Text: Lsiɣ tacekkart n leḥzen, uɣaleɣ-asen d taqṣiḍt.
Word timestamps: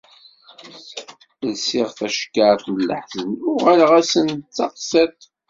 Lsiɣ 1.51 1.89
tacekkart 1.97 2.65
n 2.69 2.75
leḥzen, 2.89 3.29
uɣaleɣ-asen 3.51 4.27
d 4.45 4.47
taqṣiḍt. 4.55 5.21